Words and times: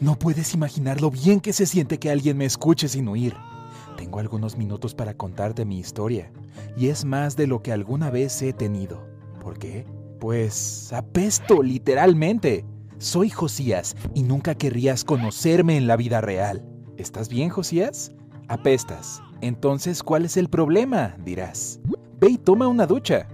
No 0.00 0.18
puedes 0.18 0.54
imaginar 0.54 1.00
lo 1.00 1.10
bien 1.10 1.40
que 1.40 1.52
se 1.52 1.66
siente 1.66 1.98
que 1.98 2.10
alguien 2.10 2.36
me 2.36 2.44
escuche 2.44 2.88
sin 2.88 3.08
huir. 3.08 3.34
Tengo 3.96 4.18
algunos 4.18 4.56
minutos 4.56 4.94
para 4.94 5.14
contarte 5.14 5.64
mi 5.64 5.78
historia, 5.78 6.32
y 6.76 6.88
es 6.88 7.04
más 7.04 7.36
de 7.36 7.46
lo 7.46 7.62
que 7.62 7.72
alguna 7.72 8.10
vez 8.10 8.40
he 8.42 8.52
tenido. 8.52 9.06
¿Por 9.40 9.58
qué? 9.58 9.86
Pues 10.18 10.92
apesto 10.92 11.62
literalmente. 11.62 12.64
Soy 12.98 13.30
Josías 13.30 13.96
y 14.14 14.22
nunca 14.22 14.54
querrías 14.54 15.04
conocerme 15.04 15.76
en 15.76 15.86
la 15.86 15.96
vida 15.96 16.20
real. 16.20 16.64
¿Estás 16.96 17.28
bien, 17.28 17.48
Josías? 17.48 18.12
Apestas. 18.48 19.20
Entonces, 19.40 20.02
¿cuál 20.02 20.24
es 20.24 20.36
el 20.36 20.48
problema? 20.48 21.16
dirás. 21.24 21.80
Ve 22.20 22.30
y 22.30 22.38
toma 22.38 22.68
una 22.68 22.86
ducha. 22.86 23.26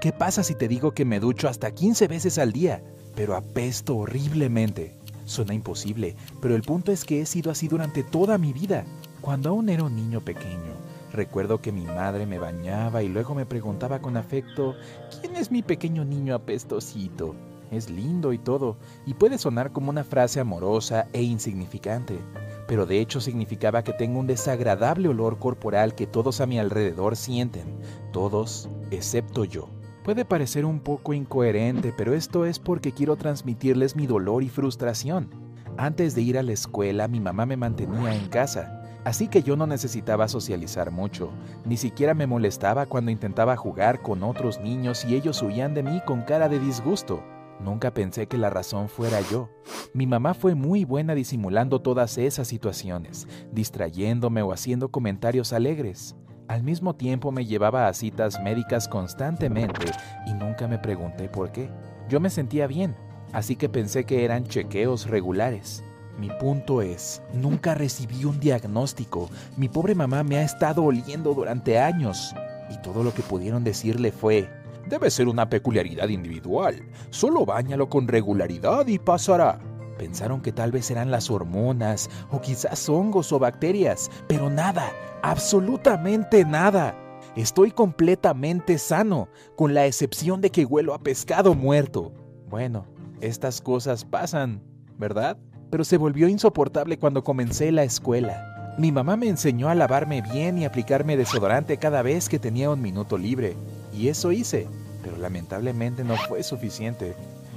¿Qué 0.00 0.12
pasa 0.12 0.42
si 0.42 0.54
te 0.56 0.66
digo 0.66 0.92
que 0.92 1.04
me 1.04 1.20
ducho 1.20 1.48
hasta 1.48 1.70
15 1.70 2.08
veces 2.08 2.38
al 2.38 2.52
día, 2.52 2.82
pero 3.14 3.36
apesto 3.36 3.96
horriblemente? 3.96 4.98
Suena 5.24 5.54
imposible, 5.54 6.16
pero 6.40 6.56
el 6.56 6.62
punto 6.62 6.92
es 6.92 7.04
que 7.04 7.20
he 7.20 7.26
sido 7.26 7.50
así 7.50 7.68
durante 7.68 8.02
toda 8.02 8.38
mi 8.38 8.52
vida. 8.52 8.84
Cuando 9.20 9.50
aún 9.50 9.68
era 9.68 9.84
un 9.84 9.94
niño 9.94 10.20
pequeño, 10.20 10.72
recuerdo 11.12 11.60
que 11.60 11.70
mi 11.70 11.84
madre 11.84 12.26
me 12.26 12.38
bañaba 12.38 13.02
y 13.02 13.08
luego 13.08 13.34
me 13.34 13.46
preguntaba 13.46 14.00
con 14.00 14.16
afecto, 14.16 14.74
¿quién 15.20 15.36
es 15.36 15.50
mi 15.50 15.62
pequeño 15.62 16.04
niño 16.04 16.34
apestosito? 16.34 17.36
Es 17.70 17.88
lindo 17.88 18.32
y 18.32 18.38
todo, 18.38 18.76
y 19.06 19.14
puede 19.14 19.38
sonar 19.38 19.72
como 19.72 19.90
una 19.90 20.04
frase 20.04 20.40
amorosa 20.40 21.06
e 21.12 21.22
insignificante, 21.22 22.18
pero 22.66 22.84
de 22.84 23.00
hecho 23.00 23.20
significaba 23.20 23.84
que 23.84 23.92
tengo 23.92 24.18
un 24.18 24.26
desagradable 24.26 25.08
olor 25.08 25.38
corporal 25.38 25.94
que 25.94 26.06
todos 26.06 26.40
a 26.40 26.46
mi 26.46 26.58
alrededor 26.58 27.16
sienten, 27.16 27.78
todos 28.12 28.68
excepto 28.90 29.44
yo. 29.44 29.68
Puede 30.04 30.24
parecer 30.24 30.64
un 30.64 30.80
poco 30.80 31.12
incoherente, 31.12 31.94
pero 31.96 32.14
esto 32.14 32.44
es 32.44 32.58
porque 32.58 32.92
quiero 32.92 33.16
transmitirles 33.16 33.94
mi 33.96 34.06
dolor 34.06 34.42
y 34.42 34.48
frustración. 34.48 35.30
Antes 35.76 36.14
de 36.14 36.22
ir 36.22 36.38
a 36.38 36.42
la 36.42 36.52
escuela, 36.52 37.08
mi 37.08 37.20
mamá 37.20 37.46
me 37.46 37.56
mantenía 37.56 38.14
en 38.14 38.28
casa, 38.28 38.82
Así 39.04 39.26
que 39.26 39.42
yo 39.42 39.56
no 39.56 39.66
necesitaba 39.66 40.28
socializar 40.28 40.92
mucho, 40.92 41.32
ni 41.64 41.76
siquiera 41.76 42.14
me 42.14 42.28
molestaba 42.28 42.86
cuando 42.86 43.10
intentaba 43.10 43.56
jugar 43.56 44.00
con 44.00 44.22
otros 44.22 44.60
niños 44.60 45.04
y 45.04 45.16
ellos 45.16 45.42
huían 45.42 45.74
de 45.74 45.82
mí 45.82 46.00
con 46.06 46.22
cara 46.22 46.48
de 46.48 46.60
disgusto. 46.60 47.20
Nunca 47.58 47.92
pensé 47.92 48.28
que 48.28 48.38
la 48.38 48.50
razón 48.50 48.88
fuera 48.88 49.20
yo. 49.20 49.48
Mi 49.92 50.06
mamá 50.06 50.34
fue 50.34 50.54
muy 50.54 50.84
buena 50.84 51.14
disimulando 51.16 51.80
todas 51.80 52.16
esas 52.16 52.46
situaciones, 52.46 53.26
distrayéndome 53.50 54.42
o 54.42 54.52
haciendo 54.52 54.90
comentarios 54.90 55.52
alegres. 55.52 56.14
Al 56.52 56.62
mismo 56.62 56.94
tiempo 56.94 57.32
me 57.32 57.46
llevaba 57.46 57.88
a 57.88 57.94
citas 57.94 58.38
médicas 58.42 58.86
constantemente 58.86 59.86
y 60.26 60.34
nunca 60.34 60.68
me 60.68 60.78
pregunté 60.78 61.30
por 61.30 61.50
qué. 61.50 61.70
Yo 62.10 62.20
me 62.20 62.28
sentía 62.28 62.66
bien, 62.66 62.94
así 63.32 63.56
que 63.56 63.70
pensé 63.70 64.04
que 64.04 64.22
eran 64.22 64.44
chequeos 64.44 65.08
regulares. 65.08 65.82
Mi 66.18 66.28
punto 66.28 66.82
es, 66.82 67.22
nunca 67.32 67.74
recibí 67.74 68.26
un 68.26 68.38
diagnóstico. 68.38 69.30
Mi 69.56 69.70
pobre 69.70 69.94
mamá 69.94 70.24
me 70.24 70.36
ha 70.36 70.42
estado 70.42 70.84
oliendo 70.84 71.32
durante 71.32 71.78
años. 71.78 72.34
Y 72.68 72.76
todo 72.82 73.02
lo 73.02 73.14
que 73.14 73.22
pudieron 73.22 73.64
decirle 73.64 74.12
fue, 74.12 74.50
debe 74.86 75.10
ser 75.10 75.28
una 75.28 75.48
peculiaridad 75.48 76.10
individual. 76.10 76.82
Solo 77.08 77.46
báñalo 77.46 77.88
con 77.88 78.06
regularidad 78.06 78.86
y 78.88 78.98
pasará. 78.98 79.58
Pensaron 79.98 80.40
que 80.40 80.52
tal 80.52 80.72
vez 80.72 80.90
eran 80.90 81.10
las 81.10 81.30
hormonas 81.30 82.10
o 82.30 82.40
quizás 82.40 82.88
hongos 82.88 83.32
o 83.32 83.38
bacterias, 83.38 84.10
pero 84.26 84.50
nada, 84.50 84.92
absolutamente 85.22 86.44
nada. 86.44 86.96
Estoy 87.36 87.70
completamente 87.70 88.78
sano, 88.78 89.28
con 89.56 89.74
la 89.74 89.86
excepción 89.86 90.40
de 90.40 90.50
que 90.50 90.64
huelo 90.64 90.94
a 90.94 90.98
pescado 90.98 91.54
muerto. 91.54 92.12
Bueno, 92.48 92.86
estas 93.20 93.60
cosas 93.60 94.04
pasan, 94.04 94.62
¿verdad? 94.98 95.38
pero 95.72 95.84
se 95.84 95.96
volvió 95.96 96.28
insoportable 96.28 96.98
cuando 96.98 97.24
comencé 97.24 97.72
la 97.72 97.82
escuela. 97.82 98.74
Mi 98.76 98.92
mamá 98.92 99.16
me 99.16 99.28
enseñó 99.28 99.70
a 99.70 99.74
lavarme 99.74 100.20
bien 100.20 100.58
y 100.58 100.66
aplicarme 100.66 101.16
desodorante 101.16 101.78
cada 101.78 102.02
vez 102.02 102.28
que 102.28 102.38
tenía 102.38 102.68
un 102.68 102.82
minuto 102.82 103.16
libre, 103.16 103.56
y 103.90 104.08
eso 104.08 104.32
hice, 104.32 104.68
pero 105.02 105.16
lamentablemente 105.16 106.04
no 106.04 106.14
fue 106.28 106.42
suficiente. 106.42 107.14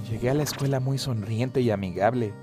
Llegué 0.10 0.30
a 0.30 0.36
la 0.36 0.44
escuela 0.44 0.80
muy 0.80 1.00
sonriente 1.00 1.62
y 1.62 1.72
amigable, 1.72 2.34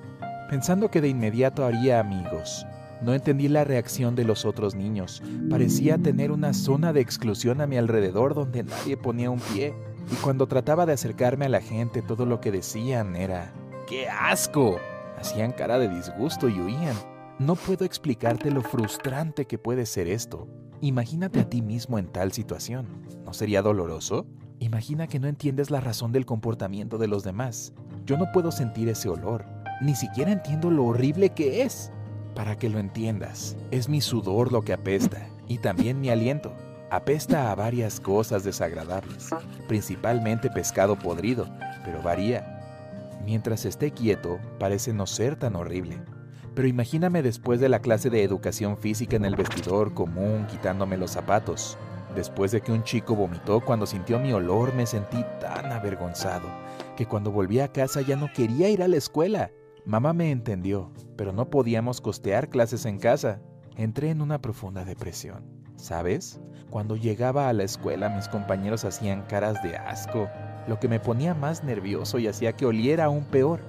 pensando 0.51 0.91
que 0.91 1.01
de 1.01 1.09
inmediato 1.09 1.65
haría 1.65 2.01
amigos. 2.01 2.67
No 3.03 3.15
entendí 3.15 3.47
la 3.47 3.63
reacción 3.63 4.17
de 4.17 4.25
los 4.25 4.45
otros 4.45 4.75
niños. 4.75 5.23
Parecía 5.49 5.97
tener 5.97 6.33
una 6.33 6.55
zona 6.55 6.93
de 6.93 7.01
exclusión 7.01 7.61
a 7.61 7.69
mi 7.69 7.77
alrededor 7.77 8.35
donde 8.35 8.65
nadie 8.65 8.97
ponía 8.97 9.31
un 9.31 9.39
pie. 9.39 9.75
Y 10.11 10.15
cuando 10.17 10.49
trataba 10.49 10.87
de 10.87 10.95
acercarme 10.95 11.45
a 11.45 11.49
la 11.51 11.61
gente, 11.61 12.03
todo 12.03 12.27
lo 12.27 12.41
que 12.41 12.51
decían 12.51 13.15
era, 13.15 13.53
¡qué 13.89 14.09
asco! 14.09 14.79
Hacían 15.19 15.53
cara 15.53 15.79
de 15.79 15.89
disgusto 15.89 16.49
y 16.49 16.61
huían. 16.61 16.97
No 17.39 17.55
puedo 17.55 17.85
explicarte 17.85 18.51
lo 18.51 18.63
frustrante 18.63 19.47
que 19.47 19.59
puede 19.59 19.87
ser 19.87 20.09
esto. 20.09 20.49
Imagínate 20.81 21.41
a 21.41 21.49
ti 21.49 21.63
mismo 21.63 21.99
en 21.99 22.09
tal 22.09 22.33
situación. 22.33 22.87
¿No 23.25 23.33
sería 23.33 23.63
doloroso? 23.63 24.27
Imagina 24.63 25.09
que 25.09 25.19
no 25.19 25.27
entiendes 25.27 25.73
la 25.73 25.81
razón 25.81 26.13
del 26.13 26.25
comportamiento 26.25 26.97
de 26.97 27.09
los 27.09 27.25
demás. 27.25 27.73
Yo 28.07 28.17
no 28.17 28.31
puedo 28.33 28.53
sentir 28.53 28.89
ese 28.89 29.09
olor. 29.09 29.45
Ni 29.81 29.97
siquiera 29.97 30.31
entiendo 30.31 30.71
lo 30.71 30.85
horrible 30.85 31.31
que 31.31 31.63
es. 31.63 31.91
Para 32.37 32.57
que 32.57 32.69
lo 32.69 32.79
entiendas, 32.79 33.57
es 33.73 33.89
mi 33.89 34.01
sudor 34.01 34.53
lo 34.53 34.63
que 34.63 34.73
apesta 34.73 35.27
y 35.49 35.59
también 35.59 36.01
mi 36.01 36.11
aliento. 36.11 36.55
Apesta 36.91 37.51
a 37.51 37.57
varias 37.57 37.99
cosas 37.99 38.45
desagradables, 38.45 39.31
principalmente 39.67 40.49
pescado 40.49 40.97
podrido, 40.97 41.49
pero 41.85 42.01
varía. 42.01 42.61
Mientras 43.25 43.65
esté 43.65 43.91
quieto, 43.91 44.39
parece 44.61 44.93
no 44.93 45.09
ser 45.09 45.35
tan 45.35 45.57
horrible. 45.57 46.01
Pero 46.55 46.69
imagíname 46.69 47.25
después 47.25 47.59
de 47.59 47.69
la 47.69 47.81
clase 47.81 48.11
de 48.11 48.23
educación 48.23 48.79
física 48.79 49.17
en 49.17 49.25
el 49.25 49.35
vestidor 49.35 49.93
común 49.93 50.47
quitándome 50.49 50.99
los 50.99 51.11
zapatos. 51.11 51.77
Después 52.15 52.53
de 52.53 52.61
que 52.61 52.73
un 52.73 52.85
chico 52.85 53.15
vomitó 53.15 53.61
cuando 53.61 53.87
sintió 53.87 54.19
mi 54.19 54.33
olor, 54.33 54.75
me 54.75 54.87
sentí 54.87 55.25
tan 55.41 55.73
avergonzado 55.73 56.49
que 56.97 57.07
cuando 57.07 57.31
volví 57.31 57.61
a 57.61 57.73
casa 57.73 58.03
ya 58.03 58.17
no 58.17 58.31
quería 58.33 58.69
ir 58.69 58.83
a 58.83 58.89
la 58.89 58.97
escuela. 58.97 59.51
Mamá 59.87 60.13
me 60.13 60.31
entendió, 60.31 60.93
pero 61.17 61.33
no 61.33 61.49
podíamos 61.49 62.01
costear 62.01 62.49
clases 62.49 62.85
en 62.85 62.99
casa. 62.99 63.41
Entré 63.77 64.11
en 64.11 64.21
una 64.21 64.41
profunda 64.41 64.85
depresión. 64.85 65.45
¿Sabes? 65.77 66.41
Cuando 66.71 66.97
llegaba 66.97 67.49
a 67.49 67.53
la 67.53 67.65
escuela 67.65 68.09
mis 68.09 68.29
compañeros 68.29 68.85
hacían 68.85 69.23
caras 69.23 69.63
de 69.63 69.77
asco 69.77 70.29
lo 70.67 70.79
que 70.79 70.89
me 70.89 71.01
ponía 71.01 71.35
más 71.35 71.65
nervioso 71.65 72.19
y 72.19 72.29
hacía 72.29 72.53
que 72.53 72.67
oliera 72.67 73.07
aún 73.07 73.25
peor. 73.25 73.61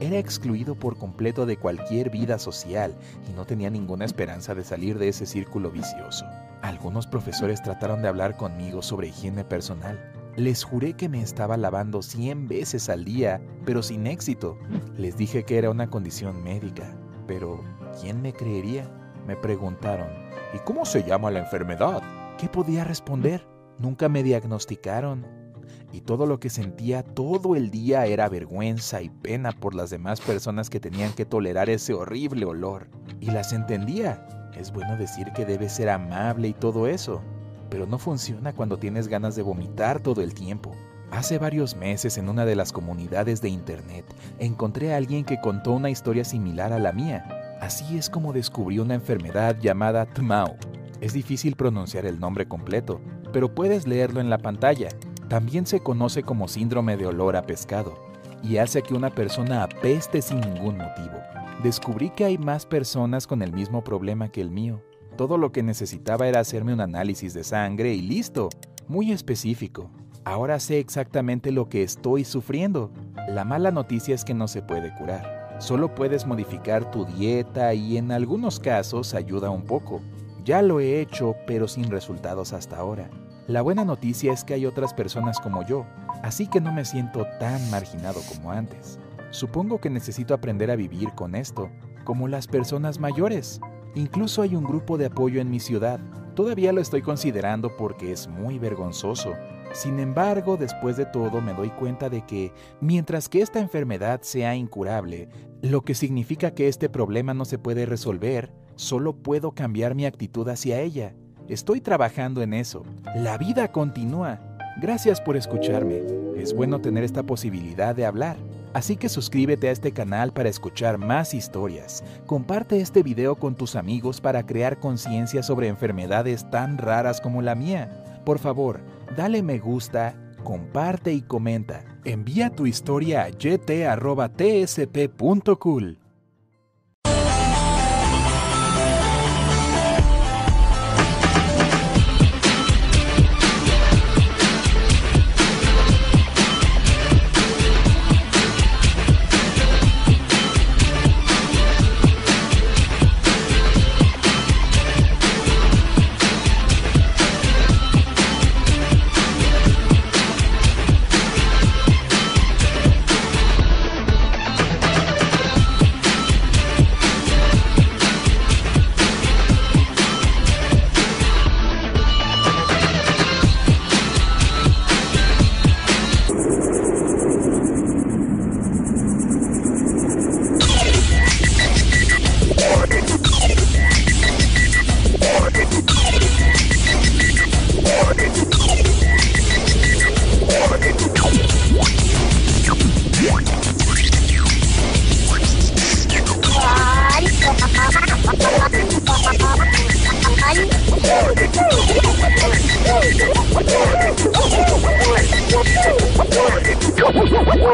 Era 0.00 0.18
excluido 0.18 0.74
por 0.74 0.98
completo 0.98 1.46
de 1.46 1.56
cualquier 1.56 2.10
vida 2.10 2.38
social 2.38 2.96
y 3.30 3.32
no 3.32 3.44
tenía 3.44 3.70
ninguna 3.70 4.04
esperanza 4.04 4.54
de 4.54 4.64
salir 4.64 4.98
de 4.98 5.08
ese 5.08 5.24
círculo 5.24 5.70
vicioso. 5.70 6.26
Algunos 6.62 7.06
profesores 7.06 7.62
trataron 7.62 8.02
de 8.02 8.08
hablar 8.08 8.36
conmigo 8.36 8.82
sobre 8.82 9.08
higiene 9.08 9.44
personal. 9.44 10.12
Les 10.36 10.64
juré 10.64 10.94
que 10.94 11.08
me 11.08 11.22
estaba 11.22 11.56
lavando 11.56 12.02
100 12.02 12.48
veces 12.48 12.88
al 12.88 13.04
día, 13.04 13.40
pero 13.64 13.82
sin 13.82 14.06
éxito. 14.06 14.58
Les 14.96 15.16
dije 15.16 15.44
que 15.44 15.58
era 15.58 15.70
una 15.70 15.88
condición 15.88 16.42
médica, 16.42 16.96
pero 17.28 17.62
¿quién 18.00 18.20
me 18.20 18.32
creería? 18.32 18.90
Me 19.28 19.36
preguntaron, 19.36 20.08
¿y 20.54 20.58
cómo 20.58 20.84
se 20.84 21.04
llama 21.04 21.30
la 21.30 21.40
enfermedad? 21.40 22.02
¿Qué 22.38 22.48
podía 22.48 22.82
responder? 22.82 23.46
Nunca 23.78 24.08
me 24.08 24.22
diagnosticaron 24.22 25.43
y 25.92 26.00
todo 26.00 26.26
lo 26.26 26.40
que 26.40 26.50
sentía 26.50 27.02
todo 27.02 27.56
el 27.56 27.70
día 27.70 28.06
era 28.06 28.28
vergüenza 28.28 29.02
y 29.02 29.10
pena 29.10 29.52
por 29.52 29.74
las 29.74 29.90
demás 29.90 30.20
personas 30.20 30.70
que 30.70 30.80
tenían 30.80 31.12
que 31.12 31.24
tolerar 31.24 31.70
ese 31.70 31.94
horrible 31.94 32.44
olor. 32.46 32.88
Y 33.20 33.30
las 33.30 33.52
entendía. 33.52 34.26
Es 34.56 34.72
bueno 34.72 34.96
decir 34.96 35.32
que 35.34 35.44
debes 35.44 35.72
ser 35.72 35.88
amable 35.88 36.48
y 36.48 36.52
todo 36.52 36.86
eso, 36.86 37.22
pero 37.70 37.86
no 37.86 37.98
funciona 37.98 38.52
cuando 38.52 38.78
tienes 38.78 39.08
ganas 39.08 39.34
de 39.34 39.42
vomitar 39.42 40.00
todo 40.00 40.22
el 40.22 40.34
tiempo. 40.34 40.72
Hace 41.10 41.38
varios 41.38 41.76
meses 41.76 42.18
en 42.18 42.28
una 42.28 42.44
de 42.44 42.56
las 42.56 42.72
comunidades 42.72 43.40
de 43.40 43.48
Internet 43.48 44.04
encontré 44.38 44.92
a 44.92 44.96
alguien 44.96 45.24
que 45.24 45.40
contó 45.40 45.72
una 45.72 45.90
historia 45.90 46.24
similar 46.24 46.72
a 46.72 46.78
la 46.78 46.92
mía. 46.92 47.56
Así 47.60 47.96
es 47.96 48.10
como 48.10 48.32
descubrí 48.32 48.78
una 48.78 48.94
enfermedad 48.94 49.56
llamada 49.60 50.06
TMAO. 50.06 50.56
Es 51.00 51.12
difícil 51.12 51.54
pronunciar 51.54 52.04
el 52.06 52.18
nombre 52.18 52.48
completo, 52.48 53.00
pero 53.32 53.54
puedes 53.54 53.86
leerlo 53.86 54.20
en 54.20 54.30
la 54.30 54.38
pantalla. 54.38 54.88
También 55.28 55.66
se 55.66 55.80
conoce 55.80 56.22
como 56.22 56.48
síndrome 56.48 56.96
de 56.96 57.06
olor 57.06 57.36
a 57.36 57.42
pescado 57.42 57.94
y 58.42 58.58
hace 58.58 58.82
que 58.82 58.94
una 58.94 59.10
persona 59.10 59.62
apeste 59.62 60.20
sin 60.20 60.40
ningún 60.40 60.76
motivo. 60.76 61.14
Descubrí 61.62 62.10
que 62.10 62.24
hay 62.24 62.36
más 62.36 62.66
personas 62.66 63.26
con 63.26 63.40
el 63.40 63.52
mismo 63.52 63.82
problema 63.82 64.28
que 64.28 64.42
el 64.42 64.50
mío. 64.50 64.82
Todo 65.16 65.38
lo 65.38 65.50
que 65.50 65.62
necesitaba 65.62 66.28
era 66.28 66.40
hacerme 66.40 66.74
un 66.74 66.80
análisis 66.80 67.32
de 67.32 67.42
sangre 67.42 67.94
y 67.94 68.02
listo, 68.02 68.50
muy 68.86 69.12
específico. 69.12 69.90
Ahora 70.24 70.60
sé 70.60 70.78
exactamente 70.78 71.52
lo 71.52 71.68
que 71.68 71.82
estoy 71.82 72.24
sufriendo. 72.24 72.90
La 73.28 73.44
mala 73.44 73.70
noticia 73.70 74.14
es 74.14 74.24
que 74.24 74.34
no 74.34 74.46
se 74.46 74.60
puede 74.60 74.94
curar. 74.94 75.56
Solo 75.58 75.94
puedes 75.94 76.26
modificar 76.26 76.90
tu 76.90 77.06
dieta 77.06 77.72
y 77.72 77.96
en 77.96 78.12
algunos 78.12 78.60
casos 78.60 79.14
ayuda 79.14 79.50
un 79.50 79.64
poco. 79.64 80.02
Ya 80.44 80.60
lo 80.60 80.80
he 80.80 81.00
hecho, 81.00 81.34
pero 81.46 81.68
sin 81.68 81.90
resultados 81.90 82.52
hasta 82.52 82.76
ahora. 82.76 83.08
La 83.46 83.60
buena 83.60 83.84
noticia 83.84 84.32
es 84.32 84.42
que 84.42 84.54
hay 84.54 84.64
otras 84.64 84.94
personas 84.94 85.38
como 85.38 85.66
yo, 85.66 85.84
así 86.22 86.46
que 86.46 86.62
no 86.62 86.72
me 86.72 86.86
siento 86.86 87.26
tan 87.38 87.70
marginado 87.70 88.20
como 88.32 88.52
antes. 88.52 88.98
Supongo 89.28 89.82
que 89.82 89.90
necesito 89.90 90.32
aprender 90.32 90.70
a 90.70 90.76
vivir 90.76 91.10
con 91.10 91.34
esto, 91.34 91.68
como 92.04 92.26
las 92.26 92.46
personas 92.46 92.98
mayores. 92.98 93.60
Incluso 93.94 94.40
hay 94.40 94.56
un 94.56 94.64
grupo 94.64 94.96
de 94.96 95.06
apoyo 95.06 95.42
en 95.42 95.50
mi 95.50 95.60
ciudad. 95.60 96.00
Todavía 96.34 96.72
lo 96.72 96.80
estoy 96.80 97.02
considerando 97.02 97.76
porque 97.76 98.12
es 98.12 98.28
muy 98.28 98.58
vergonzoso. 98.58 99.34
Sin 99.74 100.00
embargo, 100.00 100.56
después 100.56 100.96
de 100.96 101.04
todo 101.04 101.42
me 101.42 101.52
doy 101.52 101.68
cuenta 101.68 102.08
de 102.08 102.22
que, 102.22 102.50
mientras 102.80 103.28
que 103.28 103.42
esta 103.42 103.60
enfermedad 103.60 104.22
sea 104.22 104.54
incurable, 104.56 105.28
lo 105.60 105.82
que 105.82 105.94
significa 105.94 106.52
que 106.52 106.68
este 106.68 106.88
problema 106.88 107.34
no 107.34 107.44
se 107.44 107.58
puede 107.58 107.84
resolver, 107.84 108.54
solo 108.74 109.14
puedo 109.16 109.52
cambiar 109.52 109.94
mi 109.94 110.06
actitud 110.06 110.48
hacia 110.48 110.80
ella. 110.80 111.14
Estoy 111.48 111.80
trabajando 111.80 112.42
en 112.42 112.54
eso. 112.54 112.84
La 113.16 113.36
vida 113.36 113.70
continúa. 113.70 114.40
Gracias 114.80 115.20
por 115.20 115.36
escucharme. 115.36 116.02
Es 116.36 116.54
bueno 116.54 116.80
tener 116.80 117.04
esta 117.04 117.22
posibilidad 117.22 117.94
de 117.94 118.06
hablar. 118.06 118.36
Así 118.72 118.96
que 118.96 119.10
suscríbete 119.10 119.68
a 119.68 119.72
este 119.72 119.92
canal 119.92 120.32
para 120.32 120.48
escuchar 120.48 120.96
más 120.98 121.34
historias. 121.34 122.02
Comparte 122.26 122.80
este 122.80 123.02
video 123.02 123.36
con 123.36 123.54
tus 123.54 123.76
amigos 123.76 124.20
para 124.20 124.46
crear 124.46 124.80
conciencia 124.80 125.42
sobre 125.42 125.68
enfermedades 125.68 126.50
tan 126.50 126.78
raras 126.78 127.20
como 127.20 127.42
la 127.42 127.54
mía. 127.54 128.22
Por 128.24 128.38
favor, 128.38 128.80
dale 129.16 129.42
me 129.42 129.58
gusta, 129.58 130.16
comparte 130.42 131.12
y 131.12 131.20
comenta. 131.22 131.84
Envía 132.04 132.50
tu 132.50 132.66
historia 132.66 133.24
a 133.24 133.28
yt.tsp.cool. 133.28 133.98